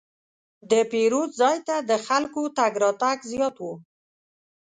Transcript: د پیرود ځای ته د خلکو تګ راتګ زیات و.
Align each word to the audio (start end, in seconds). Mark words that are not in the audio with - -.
د 0.71 0.73
پیرود 0.91 1.29
ځای 1.41 1.57
ته 1.67 1.75
د 1.89 1.91
خلکو 2.07 2.41
تګ 2.57 2.73
راتګ 2.83 3.17
زیات 3.31 3.55
و. 3.61 3.67